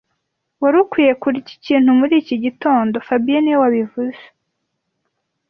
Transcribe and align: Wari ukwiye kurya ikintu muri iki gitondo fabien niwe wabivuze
Wari 0.61 0.77
ukwiye 0.83 1.13
kurya 1.21 1.39
ikintu 1.55 1.89
muri 1.99 2.13
iki 2.21 2.35
gitondo 2.45 2.95
fabien 3.07 3.41
niwe 3.43 3.57
wabivuze 3.63 4.23